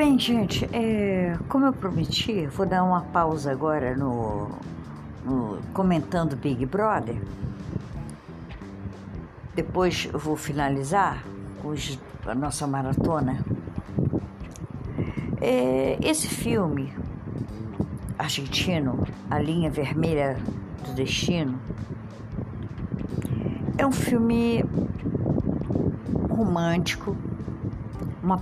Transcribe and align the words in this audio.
Bem, 0.00 0.18
gente, 0.18 0.64
é, 0.72 1.36
como 1.46 1.66
eu 1.66 1.74
prometi, 1.74 2.46
vou 2.46 2.64
dar 2.64 2.82
uma 2.82 3.02
pausa 3.02 3.52
agora 3.52 3.94
no, 3.94 4.48
no 5.22 5.58
comentando 5.74 6.34
Big 6.36 6.64
Brother. 6.64 7.20
Depois 9.54 10.08
eu 10.10 10.18
vou 10.18 10.36
finalizar 10.36 11.22
os, 11.62 12.00
a 12.26 12.34
nossa 12.34 12.66
maratona. 12.66 13.44
É, 15.38 15.98
esse 16.00 16.28
filme 16.28 16.94
argentino, 18.18 19.06
A 19.30 19.38
Linha 19.38 19.70
Vermelha 19.70 20.38
do 20.82 20.94
Destino, 20.94 21.60
é 23.76 23.86
um 23.86 23.92
filme 23.92 24.64
romântico, 26.30 27.14
uma 28.22 28.40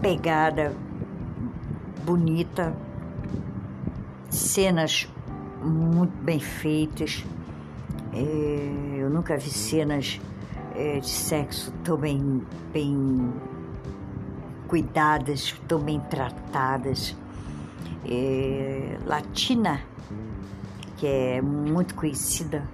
pegada 0.00 0.72
bonita, 2.04 2.76
cenas 4.30 5.08
muito 5.62 6.16
bem 6.22 6.38
feitas. 6.38 7.24
É, 8.12 8.98
eu 8.98 9.10
nunca 9.10 9.36
vi 9.36 9.50
cenas 9.50 10.20
é, 10.74 11.00
de 11.00 11.08
sexo 11.08 11.72
tão 11.82 11.96
bem, 11.96 12.42
bem 12.72 13.32
cuidadas, 14.68 15.54
tão 15.66 15.80
bem 15.80 16.00
tratadas. 16.00 17.16
É, 18.08 18.98
Latina, 19.04 19.80
que 20.96 21.06
é 21.06 21.42
muito 21.42 21.94
conhecida 21.94 22.66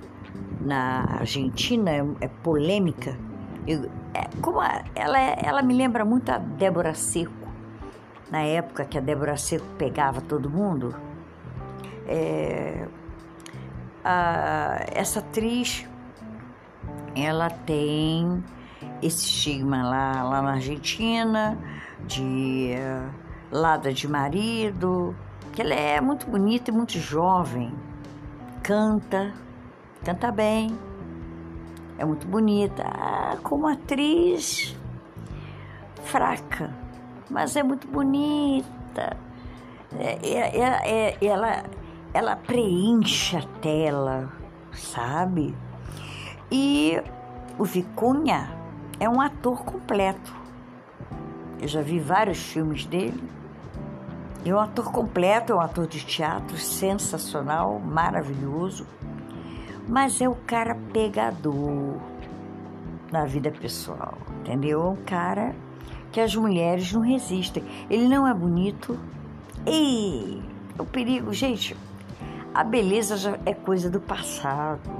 na 0.61 1.05
Argentina, 1.21 1.91
é, 1.91 2.05
é 2.21 2.29
polêmica. 2.29 3.17
Eu, 3.67 3.91
é, 4.15 4.29
como 4.41 4.61
a, 4.61 4.83
ela, 4.95 5.19
é, 5.19 5.39
ela 5.45 5.63
me 5.63 5.75
lembra 5.75 6.05
muito 6.05 6.31
a 6.31 6.39
Débora 6.39 6.95
Seco, 6.95 7.49
na 8.31 8.41
época 8.41 8.85
que 8.85 8.99
a 8.99 9.01
Débora 9.01 9.37
Seco 9.37 9.67
pegava 9.79 10.21
todo 10.21 10.51
mundo. 10.51 10.95
É, 12.07 12.87
a, 14.05 14.85
essa 14.93 15.21
atriz, 15.21 15.89
ela 17.15 17.49
tem 17.51 18.43
esse 19.01 19.27
estigma 19.27 19.83
lá, 19.83 20.23
lá 20.23 20.43
na 20.43 20.53
Argentina, 20.53 21.59
de 22.07 22.75
uh, 22.77 23.11
lada 23.51 23.93
de 23.93 24.09
marido, 24.09 25.15
que 25.53 25.61
ela 25.61 25.75
é 25.75 26.01
muito 26.01 26.27
bonita 26.27 26.71
e 26.71 26.75
muito 26.75 26.99
jovem, 26.99 27.73
canta, 28.63 29.33
canta 30.05 30.31
bem, 30.33 30.77
é 32.03 32.05
muito 32.05 32.27
bonita. 32.27 32.83
Ah, 32.85 33.37
como 33.45 33.69
atriz, 33.69 34.77
fraca, 36.03 36.75
mas 37.31 37.55
é 37.55 37.63
muito 37.63 37.87
bonita. 37.87 39.17
É, 39.97 40.19
é, 40.21 40.59
é, 40.59 40.83
é, 40.85 41.25
ela, 41.25 41.63
ela 42.13 42.35
preenche 42.35 43.37
a 43.37 43.43
tela, 43.61 44.33
sabe? 44.73 45.55
E 46.51 47.01
o 47.57 47.65
Vicunha 47.65 48.51
é 48.99 49.09
um 49.09 49.21
ator 49.21 49.63
completo. 49.63 50.35
Eu 51.61 51.69
já 51.69 51.83
vi 51.83 52.01
vários 52.01 52.39
filmes 52.39 52.85
dele. 52.85 53.23
É 54.45 54.53
um 54.53 54.59
ator 54.59 54.91
completo, 54.91 55.53
é 55.53 55.55
um 55.55 55.61
ator 55.61 55.87
de 55.87 56.05
teatro 56.05 56.59
sensacional, 56.59 57.79
maravilhoso 57.79 58.85
mas 59.89 60.21
é 60.21 60.29
o 60.29 60.35
cara 60.47 60.77
pegador 60.93 61.97
na 63.11 63.25
vida 63.25 63.51
pessoal, 63.51 64.17
entendeu? 64.41 64.83
É 64.83 64.87
um 64.87 64.97
cara 64.97 65.55
que 66.11 66.21
as 66.21 66.35
mulheres 66.35 66.93
não 66.93 67.01
resistem. 67.01 67.65
Ele 67.91 68.09
não 68.09 68.27
é 68.27 68.35
bonito. 68.35 68.99
E 69.67 70.43
o 70.79 70.85
perigo, 70.85 71.33
gente, 71.33 71.77
a 72.55 72.63
beleza 72.63 73.17
já 73.17 73.39
é 73.45 73.55
coisa 73.55 73.91
do 73.91 74.01
passado. 74.01 74.91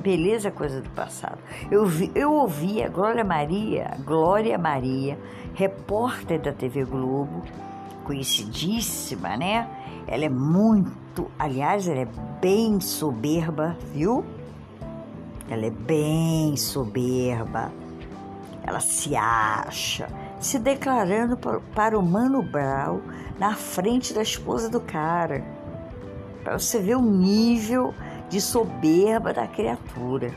Beleza 0.00 0.48
é 0.48 0.50
coisa 0.50 0.80
do 0.80 0.90
passado. 0.90 1.38
Eu, 1.70 1.84
vi, 1.86 2.10
eu 2.14 2.32
ouvi 2.32 2.82
a 2.82 2.88
Glória 2.88 3.24
Maria, 3.24 3.96
Glória 4.04 4.56
Maria, 4.56 5.18
repórter 5.54 6.40
da 6.40 6.52
TV 6.52 6.84
Globo, 6.84 7.42
conhecidíssima, 8.06 9.36
né? 9.36 9.68
Ela 10.06 10.26
é 10.26 10.28
muito, 10.28 11.28
aliás, 11.38 11.88
ela 11.88 12.00
é 12.00 12.08
bem 12.40 12.80
soberba, 12.80 13.76
viu? 13.92 14.24
Ela 15.50 15.66
é 15.66 15.70
bem 15.70 16.56
soberba. 16.56 17.72
Ela 18.62 18.80
se 18.80 19.14
acha, 19.16 20.08
se 20.40 20.58
declarando 20.58 21.36
para 21.74 21.98
o 21.98 22.02
Mano 22.02 22.42
Brown 22.42 23.00
na 23.38 23.54
frente 23.54 24.14
da 24.14 24.22
esposa 24.22 24.68
do 24.68 24.80
cara. 24.80 25.44
Para 26.42 26.58
você 26.58 26.78
ver 26.78 26.96
o 26.96 27.02
nível 27.02 27.92
de 28.28 28.40
soberba 28.40 29.32
da 29.32 29.46
criatura. 29.46 30.32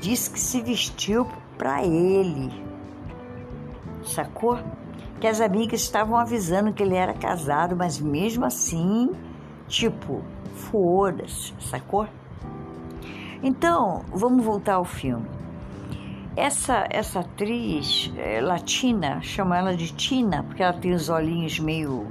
Diz 0.00 0.28
que 0.28 0.38
se 0.38 0.60
vestiu 0.60 1.26
para 1.56 1.84
ele. 1.84 2.52
Sacou? 4.04 4.58
Que 5.20 5.26
as 5.26 5.40
amigas 5.40 5.80
estavam 5.80 6.16
avisando 6.16 6.72
que 6.72 6.82
ele 6.82 6.94
era 6.94 7.14
casado, 7.14 7.76
mas 7.76 7.98
mesmo 8.00 8.44
assim, 8.44 9.12
tipo, 9.66 10.22
foda-se, 10.54 11.54
sacou? 11.60 12.06
Então, 13.42 14.04
vamos 14.12 14.44
voltar 14.44 14.74
ao 14.74 14.84
filme. 14.84 15.26
Essa, 16.34 16.86
essa 16.90 17.20
atriz 17.20 18.12
é, 18.16 18.40
latina, 18.40 19.20
chama 19.22 19.56
ela 19.56 19.74
de 19.74 19.92
Tina, 19.92 20.42
porque 20.42 20.62
ela 20.62 20.72
tem 20.72 20.92
os 20.92 21.08
olhinhos 21.08 21.58
meio 21.58 22.06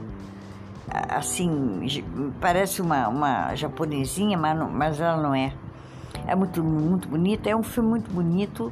assim, 1.09 1.87
parece 2.39 2.81
uma, 2.81 3.07
uma 3.07 3.55
japonesinha, 3.55 4.37
mas, 4.37 4.57
não, 4.57 4.69
mas 4.69 4.99
ela 4.99 5.21
não 5.21 5.33
é. 5.33 5.53
É 6.27 6.35
muito, 6.35 6.63
muito 6.63 7.07
bonita, 7.07 7.49
é 7.49 7.55
um 7.55 7.63
filme 7.63 7.89
muito 7.89 8.09
bonito. 8.11 8.71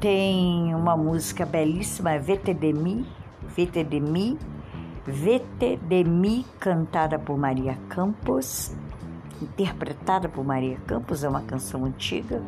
Tem 0.00 0.74
uma 0.74 0.96
música 0.96 1.44
belíssima, 1.44 2.18
Vete 2.18 2.54
de 2.54 2.72
Mi, 2.72 3.06
Vete 3.56 3.84
de 3.84 4.00
Mi, 4.00 4.38
Vete 5.06 5.76
de 5.76 6.04
Mi, 6.04 6.46
cantada 6.58 7.18
por 7.18 7.36
Maria 7.36 7.76
Campos, 7.88 8.72
interpretada 9.42 10.28
por 10.28 10.44
Maria 10.44 10.76
Campos, 10.86 11.24
é 11.24 11.28
uma 11.28 11.42
canção 11.42 11.84
antiga, 11.84 12.42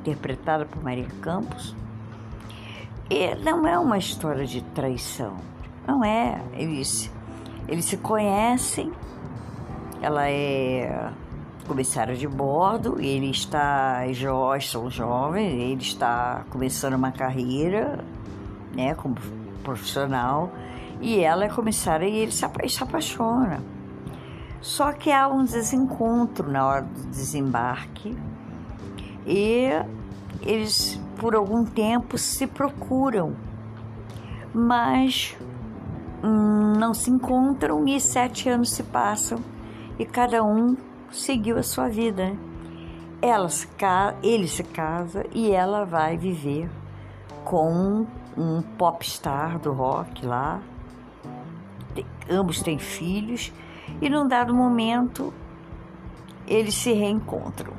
interpretada 0.00 0.64
por 0.64 0.82
Maria 0.82 1.08
Campos. 1.20 1.76
E 3.10 3.34
não 3.36 3.66
é 3.66 3.78
uma 3.78 3.98
história 3.98 4.46
de 4.46 4.62
traição, 4.62 5.36
não 5.86 6.04
é. 6.04 6.40
Eles, 6.54 7.12
eles 7.68 7.84
se 7.84 7.96
conhecem, 7.98 8.92
ela 10.00 10.30
é 10.30 11.10
comissária 11.66 12.16
de 12.16 12.26
bordo, 12.26 13.00
ele 13.00 13.30
está, 13.30 14.06
eles 14.06 14.68
são 14.68 14.90
jovens, 14.90 15.52
ele 15.52 15.82
está 15.82 16.44
começando 16.48 16.94
uma 16.94 17.12
carreira, 17.12 18.04
né, 18.74 18.94
como 18.94 19.16
profissional 19.62 20.52
e 21.00 21.18
ela 21.20 21.44
é 21.44 21.48
comissária 21.48 22.06
e 22.06 22.16
ele 22.16 22.32
se, 22.32 22.44
apaixona. 22.44 23.62
Só 24.60 24.92
que 24.92 25.10
há 25.10 25.28
um 25.28 25.44
desencontro 25.44 26.50
na 26.50 26.64
hora 26.64 26.82
do 26.82 27.06
desembarque 27.08 28.16
e 29.26 29.68
eles 30.40 31.00
por 31.16 31.34
algum 31.34 31.64
tempo 31.64 32.16
se 32.16 32.46
procuram, 32.46 33.34
mas 34.54 35.36
hum, 36.22 36.74
não 36.78 36.94
se 36.94 37.10
encontram 37.10 37.86
e 37.86 38.00
sete 38.00 38.48
anos 38.48 38.70
se 38.70 38.84
passam 38.84 39.38
e 39.98 40.04
cada 40.04 40.44
um 40.44 40.76
seguiu 41.10 41.58
a 41.58 41.62
sua 41.62 41.88
vida. 41.88 42.32
Ela 43.20 43.48
se, 43.48 43.68
ele 44.22 44.46
se 44.46 44.62
casa 44.62 45.24
e 45.32 45.50
ela 45.50 45.84
vai 45.84 46.16
viver 46.16 46.68
com 47.44 48.06
um 48.36 48.62
popstar 48.62 49.58
do 49.58 49.72
rock 49.72 50.24
lá. 50.24 50.60
Ambos 52.30 52.62
têm 52.62 52.78
filhos 52.78 53.52
e 54.00 54.08
num 54.08 54.26
dado 54.26 54.54
momento 54.54 55.32
eles 56.46 56.74
se 56.74 56.92
reencontram. 56.92 57.72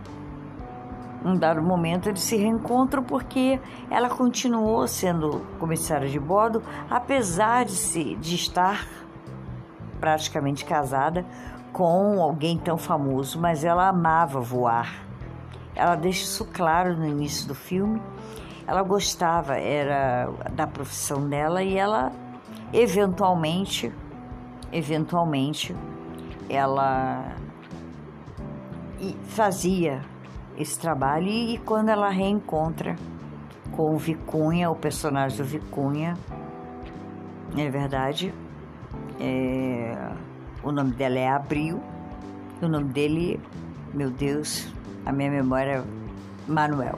Num 1.24 1.38
dado 1.38 1.62
momento 1.62 2.10
eles 2.10 2.22
se 2.22 2.36
reencontram 2.36 3.02
porque 3.02 3.60
ela 3.90 4.10
continuou 4.10 4.88
sendo 4.88 5.42
comissária 5.58 6.10
de 6.10 6.20
bordo, 6.20 6.62
apesar 6.90 7.66
de, 7.66 7.72
se, 7.72 8.16
de 8.16 8.36
estar 8.36 8.88
praticamente 10.00 10.66
casada 10.66 11.26
com 11.72 12.22
alguém 12.22 12.58
tão 12.58 12.78
famoso, 12.78 13.40
mas 13.40 13.64
ela 13.64 13.88
amava 13.88 14.40
voar. 14.40 15.04
Ela 15.76 15.96
deixa 15.96 16.24
isso 16.24 16.46
claro 16.46 16.98
no 16.98 17.08
início 17.08 17.48
do 17.48 17.56
filme 17.56 18.02
ela 18.66 18.82
gostava 18.82 19.58
era 19.58 20.30
da 20.54 20.66
profissão 20.66 21.28
dela 21.28 21.62
e 21.62 21.78
ela 21.78 22.14
eventualmente 22.72 23.92
eventualmente 24.72 25.76
ela 26.50 27.36
fazia 29.28 30.02
esse 30.58 30.80
trabalho 30.80 31.28
e, 31.28 31.58
quando 31.60 31.90
ela 31.90 32.10
reencontra 32.10 32.96
com 33.76 33.94
o 33.94 33.98
Vicunha, 33.98 34.70
o 34.70 34.76
personagem 34.76 35.38
do 35.38 35.44
Vicunha, 35.44 36.16
é 37.58 37.70
verdade. 37.70 38.34
É, 39.20 40.12
o 40.64 40.72
nome 40.72 40.92
dela 40.92 41.18
é 41.18 41.28
Abril. 41.28 41.82
O 42.62 42.68
nome 42.68 42.94
dele, 42.94 43.40
meu 43.94 44.12
Deus, 44.12 44.72
a 45.06 45.12
minha 45.12 45.32
memória, 45.32 45.84
Manuel. 46.48 46.98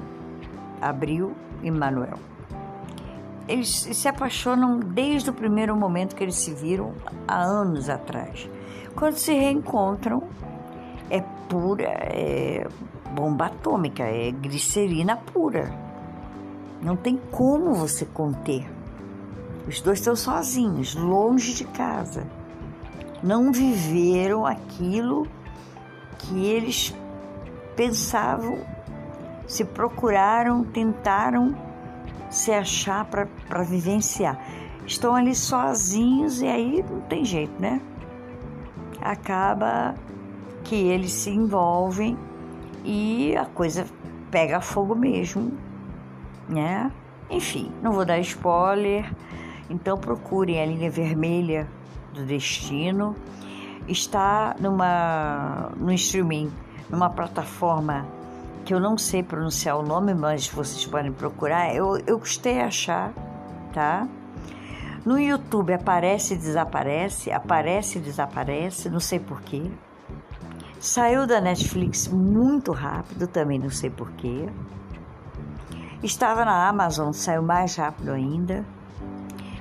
Abril 0.82 1.34
e 1.64 1.72
Manuel. 1.72 2.20
Eles 3.48 3.70
se 3.70 4.08
apaixonam 4.08 4.80
desde 4.80 5.30
o 5.30 5.34
primeiro 5.34 5.76
momento 5.76 6.16
que 6.16 6.24
eles 6.24 6.36
se 6.36 6.54
viram 6.54 6.94
há 7.28 7.42
anos 7.42 7.90
atrás. 7.90 8.50
Quando 8.96 9.18
se 9.18 9.34
reencontram, 9.34 10.24
é 11.10 11.22
pura, 11.48 11.90
é 11.90 12.68
bomba 13.14 13.48
atômica, 13.48 14.04
é 14.04 14.32
glicerina 14.32 15.16
pura. 15.16 15.72
Não 16.82 16.96
tem 16.96 17.18
como 17.32 17.74
você 17.74 18.06
conter. 18.06 18.66
Os 19.68 19.82
dois 19.82 20.00
estão 20.00 20.16
sozinhos, 20.16 20.96
longe 20.96 21.54
de 21.54 21.66
casa. 21.66 22.28
Não 23.24 23.52
viveram 23.52 24.46
aquilo 24.46 25.28
que 26.20 26.46
eles 26.46 26.96
pensavam, 27.76 28.60
se 29.48 29.64
procuraram, 29.66 30.64
tentaram 30.64 31.56
se 32.30 32.52
achar 32.52 33.06
para 33.06 33.64
vivenciar. 33.64 34.40
Estão 34.86 35.16
ali 35.16 35.34
sozinhos 35.34 36.42
e 36.42 36.48
aí 36.48 36.86
não 36.90 37.02
tem 37.02 37.26
jeito, 37.26 37.60
né? 37.60 37.82
Acaba 39.02 39.96
que 40.64 40.76
eles 40.76 41.12
se 41.12 41.30
envolvem 41.30 42.18
e 42.84 43.36
a 43.36 43.46
coisa 43.46 43.86
pega 44.30 44.60
fogo 44.62 44.96
mesmo, 44.96 45.52
né? 46.48 46.92
Enfim, 47.30 47.72
não 47.82 47.92
vou 47.92 48.06
dar 48.06 48.20
spoiler, 48.20 49.12
então 49.70 49.98
procurem 49.98 50.62
a 50.62 50.66
linha 50.66 50.90
vermelha 50.90 51.68
do 52.14 52.24
destino. 52.24 53.16
Está 53.88 54.56
numa 54.60 55.72
no 55.78 55.92
streaming, 55.94 56.52
numa 56.90 57.10
plataforma 57.10 58.06
que 58.66 58.74
eu 58.74 58.80
não 58.80 58.98
sei 58.98 59.22
pronunciar 59.22 59.78
o 59.78 59.84
nome, 59.84 60.14
mas 60.14 60.48
vocês 60.48 60.86
podem 60.86 61.12
procurar. 61.12 61.74
Eu, 61.76 61.98
eu 62.08 62.18
gostei 62.18 62.56
de 62.56 62.62
achar, 62.62 63.14
tá? 63.74 64.08
No 65.06 65.20
YouTube 65.20 65.72
aparece 65.72 66.34
e 66.34 66.38
desaparece, 66.38 67.32
aparece 67.32 68.00
e 68.00 68.02
desaparece, 68.02 68.90
não 68.90 69.00
sei 69.00 69.20
porquê. 69.20 69.70
Saiu 70.80 71.28
da 71.28 71.40
Netflix 71.40 72.08
muito 72.08 72.72
rápido, 72.72 73.28
também 73.28 73.60
não 73.60 73.70
sei 73.70 73.92
porquê. 73.92 74.50
Estava 76.02 76.44
na 76.44 76.68
Amazon, 76.68 77.12
saiu 77.12 77.44
mais 77.44 77.76
rápido 77.76 78.12
ainda. 78.12 78.66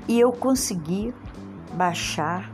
E 0.08 0.18
eu 0.18 0.32
consegui 0.32 1.14
baixar 1.74 2.50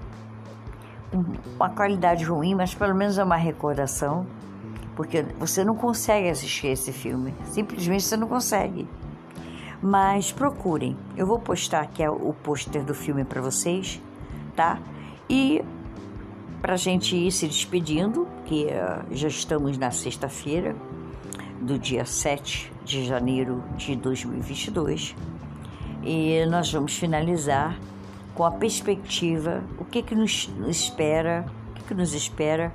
uma 1.57 1.71
qualidade 1.71 2.25
ruim, 2.25 2.55
mas 2.55 2.75
pelo 2.75 2.95
menos 2.95 3.19
é 3.19 3.25
uma 3.25 3.37
recordação, 3.37 4.27
porque 5.01 5.23
você 5.39 5.65
não 5.65 5.75
consegue 5.75 6.29
assistir 6.29 6.67
esse 6.67 6.93
filme, 6.93 7.35
simplesmente 7.47 8.03
você 8.03 8.19
não 8.19 8.29
consegue. 8.29 8.87
Mas 9.83 10.31
procurem, 10.31 10.95
eu 11.17 11.27
vou 11.27 11.39
postar 11.39 11.81
aqui 11.81 12.07
o 12.07 12.35
pôster 12.35 12.85
do 12.85 12.93
filme 12.93 13.25
para 13.25 13.41
vocês, 13.41 13.99
tá? 14.55 14.79
E 15.27 15.65
para 16.61 16.77
gente 16.77 17.17
ir 17.17 17.33
se 17.33 17.47
despedindo, 17.47 18.29
que 18.45 18.67
uh, 18.67 19.17
já 19.17 19.29
estamos 19.29 19.79
na 19.79 19.91
sexta-feira 19.91 20.77
do 21.63 21.79
dia 21.79 22.05
7 22.05 22.71
de 22.85 23.07
janeiro 23.07 23.65
de 23.79 23.97
2022 23.97 25.17
e 26.03 26.45
nós 26.45 26.71
vamos 26.71 26.95
finalizar 26.95 27.81
com 28.35 28.45
a 28.45 28.51
perspectiva, 28.51 29.65
o 29.79 29.85
que 29.87 30.03
que 30.03 30.15
nos 30.15 30.51
espera, 30.69 31.47
o 31.71 31.75
que 31.77 31.85
que 31.85 31.95
nos 31.95 32.13
espera 32.13 32.71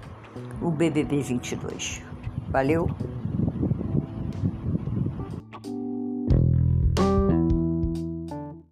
o 0.60 0.72
BBB 0.72 1.22
22. 1.22 2.14
Valeu! 2.55 2.87